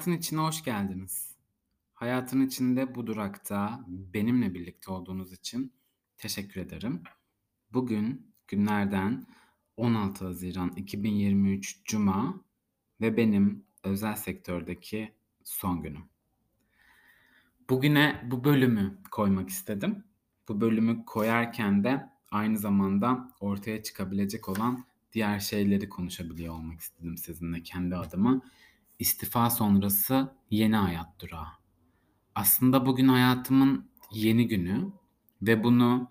[0.00, 1.36] Hayatın içine hoş geldiniz.
[1.94, 5.72] Hayatın içinde bu durakta benimle birlikte olduğunuz için
[6.18, 7.02] teşekkür ederim.
[7.72, 9.26] Bugün günlerden
[9.76, 12.44] 16 Haziran 2023 Cuma
[13.00, 16.04] ve benim özel sektördeki son günüm.
[17.70, 20.04] Bugüne bu bölümü koymak istedim.
[20.48, 27.62] Bu bölümü koyarken de aynı zamanda ortaya çıkabilecek olan diğer şeyleri konuşabiliyor olmak istedim sizinle
[27.62, 28.42] kendi adıma
[29.00, 31.48] istifa sonrası yeni hayat durağı.
[32.34, 34.92] Aslında bugün hayatımın yeni günü
[35.42, 36.10] ve bunu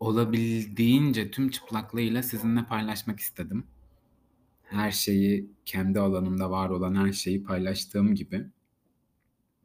[0.00, 3.66] olabildiğince tüm çıplaklığıyla sizinle paylaşmak istedim.
[4.62, 8.46] Her şeyi kendi alanımda var olan her şeyi paylaştığım gibi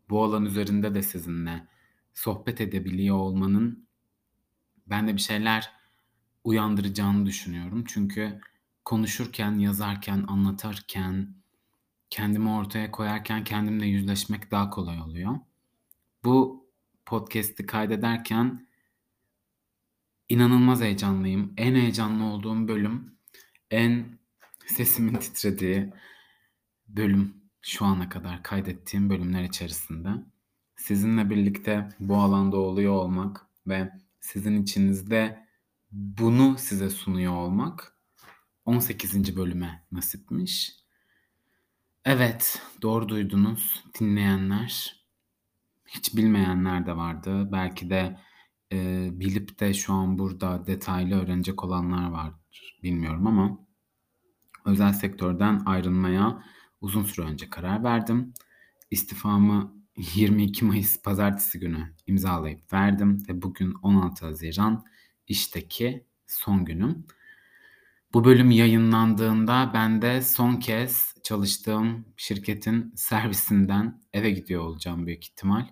[0.09, 1.67] bu alan üzerinde de sizinle
[2.13, 3.87] sohbet edebiliyor olmanın
[4.87, 5.71] ben de bir şeyler
[6.43, 7.83] uyandıracağını düşünüyorum.
[7.87, 8.41] Çünkü
[8.85, 11.40] konuşurken, yazarken, anlatırken,
[12.11, 15.39] kendimi ortaya koyarken kendimle yüzleşmek daha kolay oluyor.
[16.23, 16.65] Bu
[17.05, 18.67] podcast'i kaydederken
[20.29, 21.53] inanılmaz heyecanlıyım.
[21.57, 23.15] En heyecanlı olduğum bölüm,
[23.71, 24.19] en
[24.67, 25.93] sesimin titrediği
[26.87, 30.09] bölüm şu ana kadar kaydettiğim bölümler içerisinde.
[30.75, 35.47] Sizinle birlikte bu alanda oluyor olmak ve sizin içinizde
[35.91, 37.97] bunu size sunuyor olmak
[38.65, 39.35] 18.
[39.35, 40.80] bölüme nasipmiş.
[42.05, 44.95] Evet, doğru duydunuz dinleyenler.
[45.87, 47.51] Hiç bilmeyenler de vardı.
[47.51, 48.19] Belki de
[48.73, 52.33] e, bilip de şu an burada detaylı öğrenecek olanlar var.
[52.83, 53.59] Bilmiyorum ama
[54.65, 56.43] özel sektörden ayrılmaya
[56.81, 58.33] uzun süre önce karar verdim.
[58.91, 64.83] İstifamı 22 Mayıs pazartesi günü imzalayıp verdim ve bugün 16 Haziran
[65.27, 67.07] işteki son günüm.
[68.13, 75.67] Bu bölüm yayınlandığında ben de son kez çalıştığım şirketin servisinden eve gidiyor olacağım büyük ihtimal.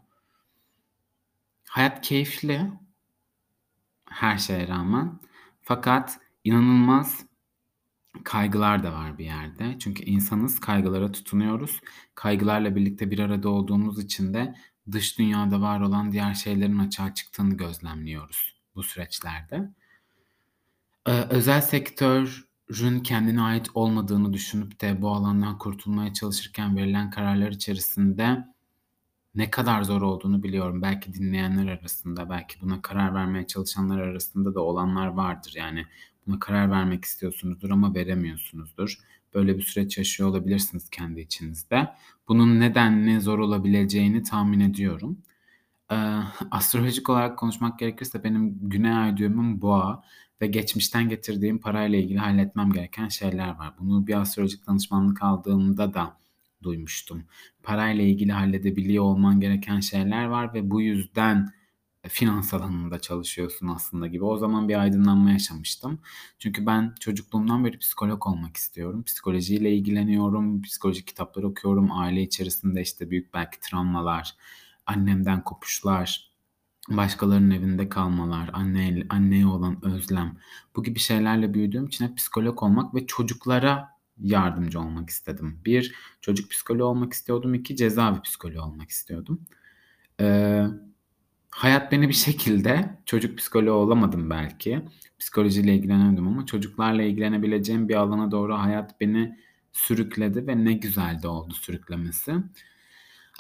[1.68, 2.72] Hayat keyifli
[4.09, 5.19] her şeye rağmen
[5.62, 7.25] fakat inanılmaz
[8.24, 9.75] kaygılar da var bir yerde.
[9.80, 11.81] Çünkü insanız, kaygılara tutunuyoruz.
[12.16, 14.56] Kaygılarla birlikte bir arada olduğumuz için de
[14.92, 19.69] dış dünyada var olan diğer şeylerin açığa çıktığını gözlemliyoruz bu süreçlerde.
[21.09, 28.46] Ee, özel sektörün kendine ait olmadığını düşünüp de bu alandan kurtulmaya çalışırken verilen kararlar içerisinde
[29.36, 30.81] ne kadar zor olduğunu biliyorum.
[30.81, 35.53] Belki dinleyenler arasında, belki buna karar vermeye çalışanlar arasında da olanlar vardır.
[35.58, 35.86] Yani
[36.28, 38.98] buna karar vermek istiyorsunuzdur ama veremiyorsunuzdur.
[39.34, 41.90] Böyle bir süreç yaşıyor olabilirsiniz kendi içinizde.
[42.28, 45.18] Bunun nedenli zor olabileceğini tahmin ediyorum.
[45.92, 45.96] Ee,
[46.52, 50.03] astrolojik olarak konuşmak gerekirse benim güney ay düğümüm boğa
[50.41, 53.73] ve geçmişten getirdiğim parayla ilgili halletmem gereken şeyler var.
[53.79, 56.17] Bunu bir astrolojik danışmanlık aldığımda da
[56.63, 57.23] duymuştum.
[57.63, 61.50] Parayla ilgili halledebiliyor olman gereken şeyler var ve bu yüzden
[62.07, 64.23] finans alanında çalışıyorsun aslında gibi.
[64.23, 66.00] O zaman bir aydınlanma yaşamıştım.
[66.39, 69.03] Çünkü ben çocukluğumdan beri psikolog olmak istiyorum.
[69.03, 71.91] Psikolojiyle ilgileniyorum, psikolojik kitaplar okuyorum.
[71.91, 74.35] Aile içerisinde işte büyük belki travmalar,
[74.85, 76.28] annemden kopuşlar,
[76.97, 80.38] başkalarının evinde kalmalar, anne, anneye olan özlem
[80.75, 83.89] bu gibi şeylerle büyüdüğüm için hep psikolog olmak ve çocuklara
[84.19, 85.61] yardımcı olmak istedim.
[85.66, 87.53] Bir, çocuk psikoloğu olmak istiyordum.
[87.53, 89.41] iki cezaevi psikoloğu olmak istiyordum.
[90.22, 90.66] Ee,
[91.51, 94.81] hayat beni bir şekilde çocuk psikoloğu olamadım belki.
[95.19, 99.39] Psikolojiyle ilgileniyordum ama çocuklarla ilgilenebileceğim bir alana doğru hayat beni
[99.71, 102.35] sürükledi ve ne güzel de oldu sürüklemesi.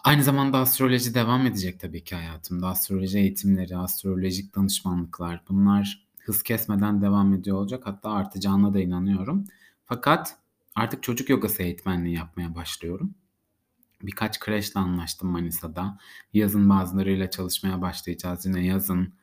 [0.03, 2.67] Aynı zamanda astroloji devam edecek tabii ki hayatımda.
[2.67, 7.81] Astroloji eğitimleri, astrolojik danışmanlıklar bunlar hız kesmeden devam ediyor olacak.
[7.85, 9.45] Hatta artacağına da inanıyorum.
[9.85, 10.37] Fakat
[10.75, 13.15] artık çocuk yogası eğitmenliği yapmaya başlıyorum.
[14.03, 15.97] Birkaç kreşle anlaştım Manisa'da.
[16.33, 18.45] Yazın bazılarıyla çalışmaya başlayacağız.
[18.45, 19.13] Yine yazın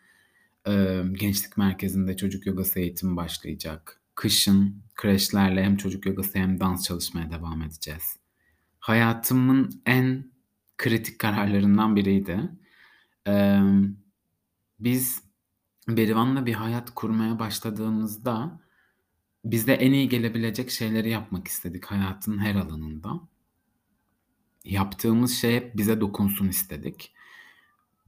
[0.67, 4.01] e, gençlik merkezinde çocuk yogası eğitimi başlayacak.
[4.15, 8.17] Kışın kreşlerle hem çocuk yogası hem dans çalışmaya devam edeceğiz.
[8.79, 10.36] Hayatımın en
[10.79, 12.41] kritik kararlarından biriydi.
[13.29, 13.61] Ee,
[14.81, 15.23] biz
[15.89, 18.61] Berivan'la bir hayat kurmaya başladığımızda
[19.45, 23.21] bizde en iyi gelebilecek şeyleri yapmak istedik hayatın her alanında.
[24.65, 27.13] Yaptığımız şey hep bize dokunsun istedik.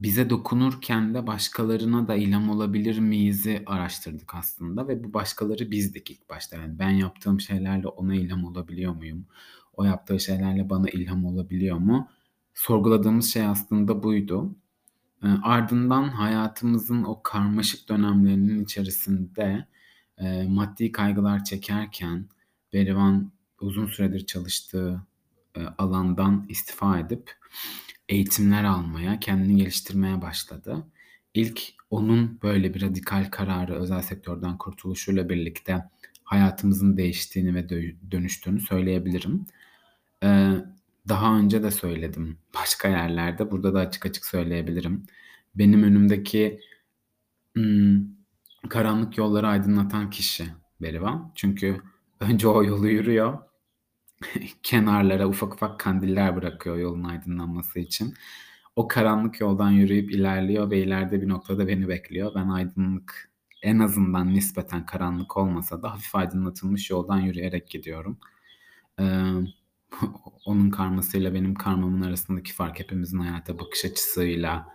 [0.01, 6.29] Bize dokunurken de başkalarına da ilham olabilir miyiz'i araştırdık aslında ve bu başkaları bizdik ilk
[6.29, 6.57] başta.
[6.57, 9.25] Yani ben yaptığım şeylerle ona ilham olabiliyor muyum?
[9.73, 12.09] O yaptığı şeylerle bana ilham olabiliyor mu?
[12.59, 14.55] Sorguladığımız şey aslında buydu.
[15.23, 19.67] E, ardından hayatımızın o karmaşık dönemlerinin içerisinde
[20.17, 22.25] e, maddi kaygılar çekerken
[22.73, 25.01] Berivan uzun süredir çalıştığı
[25.55, 27.31] e, alandan istifa edip
[28.09, 30.87] eğitimler almaya, kendini geliştirmeye başladı.
[31.33, 35.89] İlk onun böyle bir radikal kararı özel sektörden kurtuluşuyla birlikte
[36.23, 37.69] hayatımızın değiştiğini ve
[38.11, 39.45] dönüştüğünü söyleyebilirim.
[40.23, 40.51] Ee,
[41.07, 43.51] daha önce de söyledim başka yerlerde.
[43.51, 45.05] Burada da açık açık söyleyebilirim.
[45.55, 46.59] Benim önümdeki
[47.55, 48.01] hmm,
[48.69, 50.45] karanlık yolları aydınlatan kişi
[50.81, 51.31] Berivan.
[51.35, 51.81] Çünkü
[52.19, 53.39] önce o yolu yürüyor.
[54.63, 58.13] Kenarlara ufak ufak kandiller bırakıyor yolun aydınlanması için.
[58.75, 62.31] O karanlık yoldan yürüyüp ilerliyor ve ileride bir noktada beni bekliyor.
[62.35, 63.29] Ben aydınlık
[63.61, 68.19] en azından nispeten karanlık olmasa da hafif aydınlatılmış yoldan yürüyerek gidiyorum.
[68.99, 69.03] Ee,
[70.45, 74.67] onun karmasıyla benim karmamın arasındaki fark hepimizin hayata bakış açısıyla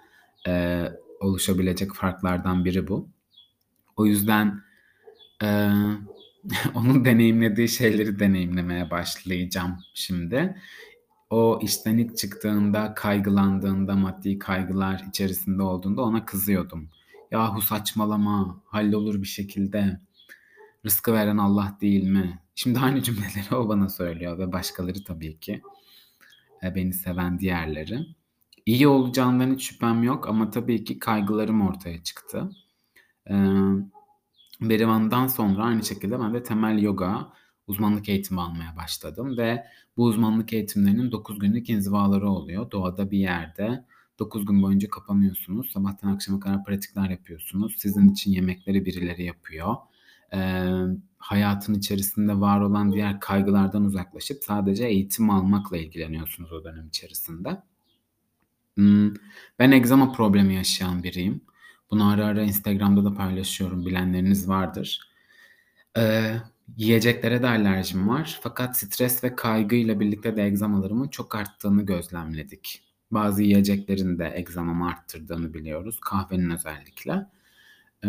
[0.46, 0.84] e,
[1.20, 3.08] oluşabilecek farklardan biri bu.
[3.96, 4.60] O yüzden
[5.42, 5.70] e,
[6.74, 10.56] onun deneyimlediği şeyleri deneyimlemeye başlayacağım şimdi.
[11.30, 16.88] O işten ilk çıktığında, kaygılandığında, maddi kaygılar içerisinde olduğunda ona kızıyordum.
[17.30, 20.00] Yahu saçmalama, hallolur bir şekilde.
[20.84, 22.42] Rızkı veren Allah değil mi?
[22.54, 25.62] Şimdi aynı cümleleri o bana söylüyor ve başkaları tabii ki.
[26.62, 28.06] E, beni seven diğerleri.
[28.66, 32.50] İyi olacağından hiç şüphem yok ama tabii ki kaygılarım ortaya çıktı.
[33.30, 33.34] Ee,
[34.60, 37.32] Berivan'dan sonra aynı şekilde ben de temel yoga
[37.66, 39.66] uzmanlık eğitimi almaya başladım ve
[39.96, 42.70] bu uzmanlık eğitimlerinin 9 günlük inzivaları oluyor.
[42.70, 43.84] Doğada bir yerde
[44.18, 45.70] 9 gün boyunca kapanıyorsunuz.
[45.72, 47.74] Sabahtan akşama kadar pratikler yapıyorsunuz.
[47.78, 49.76] Sizin için yemekleri birileri yapıyor.
[50.32, 50.70] Ee,
[51.18, 57.62] hayatın içerisinde var olan diğer kaygılardan uzaklaşıp sadece eğitim almakla ilgileniyorsunuz o dönem içerisinde.
[58.76, 59.14] Hmm,
[59.58, 61.40] ben egzama problemi yaşayan biriyim.
[61.90, 63.86] Bunu ara ara Instagram'da da paylaşıyorum.
[63.86, 65.00] Bilenleriniz vardır.
[65.98, 66.36] Ee,
[66.76, 68.40] yiyeceklere de alerjim var.
[68.42, 72.82] Fakat stres ve kaygıyla birlikte de egzamalarımın çok arttığını gözlemledik.
[73.10, 76.00] Bazı yiyeceklerin de egzamamı arttırdığını biliyoruz.
[76.00, 77.26] Kahvenin özellikle.
[78.04, 78.08] Ee,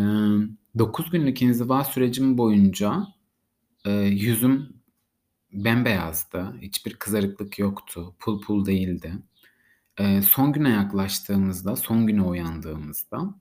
[0.77, 3.07] 9 günlük inziva sürecim boyunca
[3.85, 4.81] e, yüzüm
[5.53, 6.57] bembeyazdı.
[6.61, 8.15] Hiçbir kızarıklık yoktu.
[8.19, 9.13] Pul pul değildi.
[9.97, 13.35] E, son güne yaklaştığımızda, son güne uyandığımızda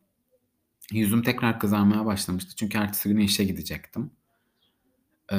[0.93, 2.57] yüzüm tekrar kızarmaya başlamıştı.
[2.57, 4.11] Çünkü ertesi gün işe gidecektim.
[5.33, 5.37] Ee,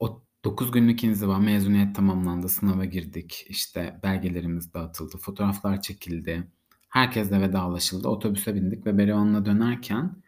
[0.00, 3.46] o 9 günlük inziva, mezuniyet tamamlandı, sınava girdik.
[3.48, 6.48] İşte belgelerimiz dağıtıldı, fotoğraflar çekildi.
[6.88, 8.08] Herkesle vedalaşıldı.
[8.08, 10.21] Otobüse bindik ve Berivan'la dönerken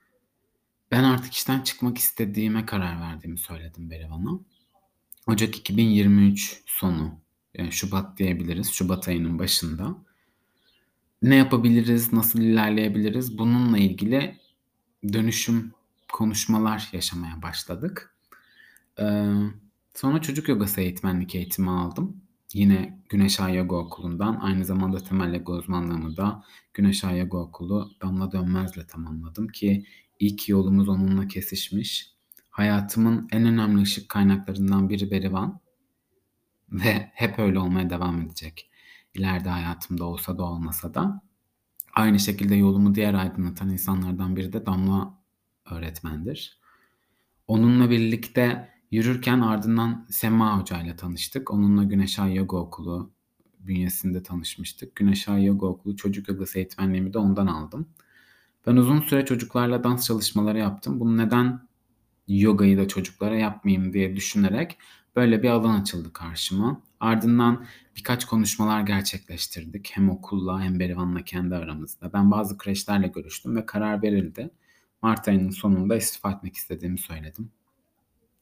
[0.95, 4.41] ben artık işten çıkmak istediğime karar verdiğimi söyledim Berivan'a.
[5.27, 7.21] Ocak 2023 sonu,
[7.55, 9.97] yani Şubat diyebiliriz, Şubat ayının başında.
[11.23, 14.39] Ne yapabiliriz, nasıl ilerleyebiliriz bununla ilgili
[15.13, 15.73] dönüşüm
[16.13, 18.17] konuşmalar yaşamaya başladık.
[19.01, 19.25] Ee,
[19.95, 22.17] sonra çocuk yogası eğitmenlik eğitimi aldım.
[22.53, 26.45] Yine Güneş Ay Yoga Okulu'ndan aynı zamanda temel yoga uzmanlığımı da
[26.75, 29.87] Güneş Ay Yoga Okulu Damla Dönmez'le tamamladım ki
[30.19, 32.15] ilk yolumuz onunla kesişmiş.
[32.51, 35.61] Hayatımın en önemli ışık kaynaklarından biri Berivan
[36.71, 38.71] ve hep öyle olmaya devam edecek.
[39.15, 41.23] İleride hayatımda olsa da olmasa da.
[41.95, 45.19] Aynı şekilde yolumu diğer aydınlatan insanlardan biri de Damla
[45.71, 46.59] öğretmendir.
[47.47, 51.51] Onunla birlikte yürürken ardından Sema Hoca ile tanıştık.
[51.51, 53.13] Onunla Güneş Ay Yoga Okulu
[53.59, 54.97] bünyesinde tanışmıştık.
[54.97, 57.89] Güneş Ay Yoga Okulu çocuk yogası eğitmenliğimi de ondan aldım.
[58.67, 61.01] Ben uzun süre çocuklarla dans çalışmaları yaptım.
[61.01, 61.69] Bunu neden
[62.29, 64.79] yogayı da çocuklara yapmayayım diye düşünerek
[65.17, 66.83] böyle bir alan açıldı karşıma.
[67.01, 67.67] Ardından
[67.97, 69.91] birkaç konuşmalar gerçekleştirdik.
[69.95, 72.13] Hem okulla hem Berivan'la kendi aramızda.
[72.13, 74.51] Ben bazı kreşlerle görüştüm ve karar verildi.
[75.03, 77.51] Mart ayının sonunda istifa etmek istediğimi söyledim.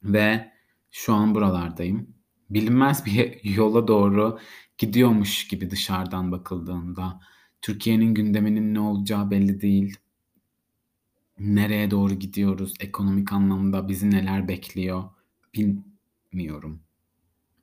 [0.02, 0.52] Ve
[0.91, 2.14] şu an buralardayım.
[2.50, 4.38] Bilinmez bir yola doğru
[4.79, 7.21] gidiyormuş gibi dışarıdan bakıldığında.
[7.62, 9.97] Türkiye'nin gündeminin ne olacağı belli değil.
[11.39, 12.75] Nereye doğru gidiyoruz?
[12.81, 15.05] Ekonomik anlamda bizi neler bekliyor?
[15.55, 16.83] Bilmiyorum.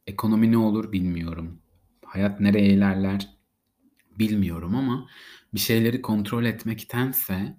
[0.08, 1.62] Ekonomi ne olur bilmiyorum.
[2.06, 3.38] Hayat nereye ilerler
[4.20, 5.10] bilmiyorum ama
[5.54, 7.58] bir şeyleri kontrol etmektense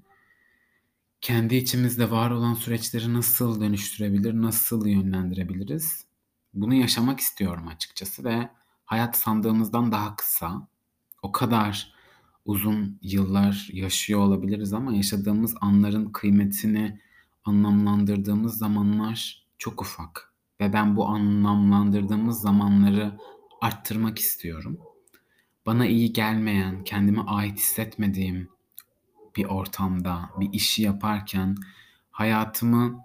[1.21, 6.07] kendi içimizde var olan süreçleri nasıl dönüştürebilir, nasıl yönlendirebiliriz?
[6.55, 8.51] Bunu yaşamak istiyorum açıkçası ve
[8.85, 10.69] hayat sandığımızdan daha kısa.
[11.23, 11.95] O kadar
[12.45, 17.01] uzun yıllar yaşıyor olabiliriz ama yaşadığımız anların kıymetini
[17.45, 23.19] anlamlandırdığımız zamanlar çok ufak ve ben bu anlamlandırdığımız zamanları
[23.61, 24.79] arttırmak istiyorum.
[25.67, 28.49] Bana iyi gelmeyen, kendime ait hissetmediğim
[29.37, 31.57] bir ortamda, bir işi yaparken
[32.11, 33.05] hayatımı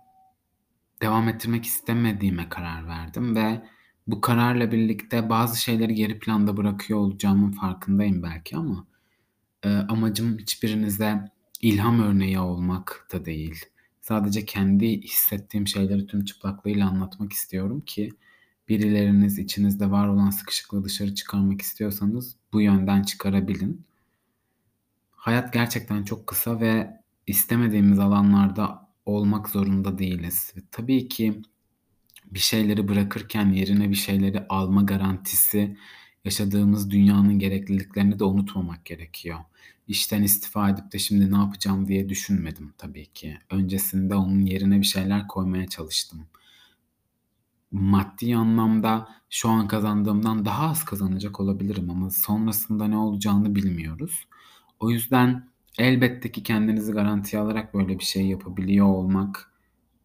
[1.01, 3.62] devam ettirmek istemediğime karar verdim ve
[4.08, 8.88] Bu kararla birlikte bazı şeyleri geri planda bırakıyor olacağımın farkındayım belki ama
[9.65, 11.31] e, amacım hiçbirinize
[11.62, 13.65] ilham örneği olmak da değil.
[14.01, 18.12] Sadece kendi hissettiğim şeyleri tüm çıplaklığıyla anlatmak istiyorum ki
[18.69, 23.86] birileriniz içinizde var olan sıkışıklığı dışarı çıkarmak istiyorsanız bu yönden çıkarabilin.
[25.12, 30.53] Hayat gerçekten çok kısa ve istemediğimiz alanlarda olmak zorunda değiliz.
[30.72, 31.41] Tabii ki
[32.25, 35.77] bir şeyleri bırakırken yerine bir şeyleri alma garantisi
[36.25, 39.39] yaşadığımız dünyanın gerekliliklerini de unutmamak gerekiyor.
[39.88, 43.38] İşten istifa edip de şimdi ne yapacağım diye düşünmedim tabii ki.
[43.50, 46.27] Öncesinde onun yerine bir şeyler koymaya çalıştım.
[47.72, 54.27] Maddi anlamda şu an kazandığımdan daha az kazanacak olabilirim ama sonrasında ne olacağını bilmiyoruz.
[54.79, 59.51] O yüzden elbette ki kendinizi garantiye alarak böyle bir şey yapabiliyor olmak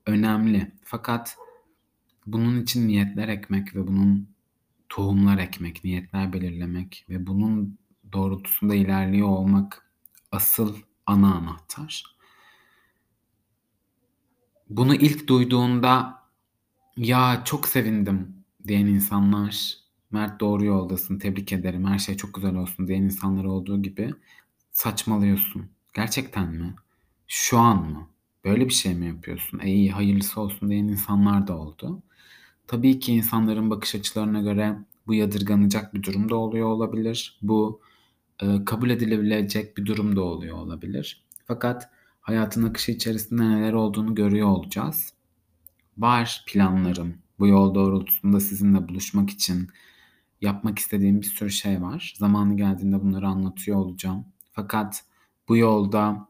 [0.06, 0.72] önemli.
[0.84, 1.36] Fakat
[2.26, 4.28] bunun için niyetler ekmek ve bunun
[4.90, 7.78] tohumlar ekmek, niyetler belirlemek ve bunun
[8.12, 9.90] doğrultusunda ilerliyor olmak
[10.32, 12.04] asıl ana anahtar.
[14.70, 16.22] Bunu ilk duyduğunda
[16.96, 19.80] ya çok sevindim diyen insanlar,
[20.10, 24.14] Mert doğru yoldasın, tebrik ederim, her şey çok güzel olsun diyen insanlar olduğu gibi
[24.72, 25.70] saçmalıyorsun.
[25.94, 26.74] Gerçekten mi?
[27.26, 28.08] Şu an mı?
[28.44, 29.58] Böyle bir şey mi yapıyorsun?
[29.58, 32.02] E iyi hayırlısı olsun diyen insanlar da oldu.
[32.70, 37.38] Tabii ki insanların bakış açılarına göre bu yadırganacak bir durum da oluyor olabilir.
[37.42, 37.80] Bu
[38.42, 41.24] e, kabul edilebilecek bir durum da oluyor olabilir.
[41.44, 45.12] Fakat hayatın akışı içerisinde neler olduğunu görüyor olacağız.
[45.98, 47.14] Var planlarım.
[47.38, 49.68] Bu yol doğrultusunda sizinle buluşmak için
[50.40, 52.14] yapmak istediğim bir sürü şey var.
[52.18, 54.24] Zamanı geldiğinde bunları anlatıyor olacağım.
[54.52, 55.04] Fakat
[55.48, 56.28] bu yolda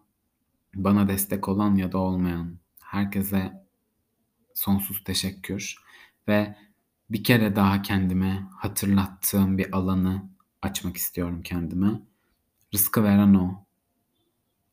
[0.74, 3.52] bana destek olan ya da olmayan herkese
[4.54, 5.90] sonsuz teşekkür
[6.28, 6.56] ve
[7.10, 10.30] bir kere daha kendime hatırlattığım bir alanı
[10.62, 12.00] açmak istiyorum kendime.
[12.74, 13.64] Rızkı veren o.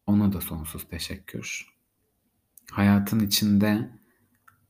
[0.07, 1.67] Ona da sonsuz teşekkür.
[2.71, 3.91] Hayatın içinde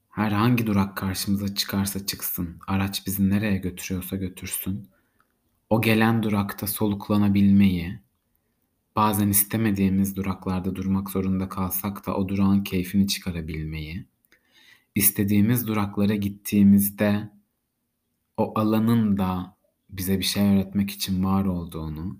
[0.10, 4.90] herhangi durak karşımıza çıkarsa çıksın, araç bizi nereye götürüyorsa götürsün.
[5.70, 8.00] O gelen durakta soluklanabilmeyi,
[8.96, 14.06] bazen istemediğimiz duraklarda durmak zorunda kalsak da o durağın keyfini çıkarabilmeyi,
[14.98, 17.30] istediğimiz duraklara gittiğimizde
[18.38, 19.58] o alanın da
[19.90, 22.20] bize bir şey öğretmek için var olduğunu,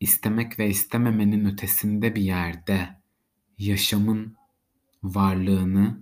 [0.00, 2.88] istemek ve istememenin ötesinde bir yerde
[3.58, 4.36] yaşamın
[5.02, 6.00] varlığını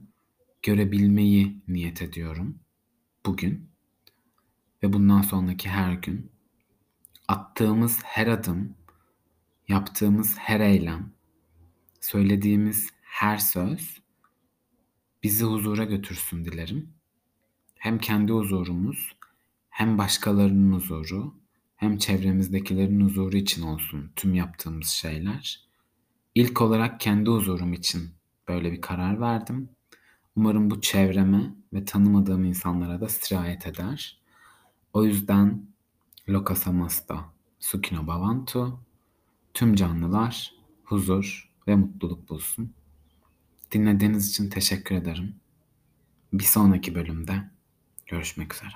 [0.63, 2.59] görebilmeyi niyet ediyorum
[3.27, 3.71] bugün
[4.83, 6.31] ve bundan sonraki her gün.
[7.29, 8.75] Attığımız her adım,
[9.69, 11.13] yaptığımız her eylem,
[12.01, 14.02] söylediğimiz her söz
[15.23, 16.95] bizi huzura götürsün dilerim.
[17.75, 19.13] Hem kendi huzurumuz
[19.71, 21.35] hem başkalarının huzuru
[21.77, 25.61] hem çevremizdekilerin huzuru için olsun tüm yaptığımız şeyler.
[26.35, 28.11] İlk olarak kendi huzurum için
[28.49, 29.69] böyle bir karar verdim.
[30.37, 34.19] Umarım bu çevreme ve tanımadığım insanlara da sirayet eder.
[34.93, 35.67] O yüzden
[36.29, 38.81] Loka Samasta Sukino Bhavantu
[39.55, 42.75] tüm canlılar huzur ve mutluluk bulsun.
[43.73, 45.35] Dinlediğiniz için teşekkür ederim.
[46.33, 47.43] Bir sonraki bölümde
[48.07, 48.73] görüşmek üzere.